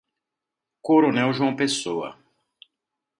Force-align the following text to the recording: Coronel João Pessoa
Coronel 0.81 1.31
João 1.31 1.55
Pessoa 1.55 2.17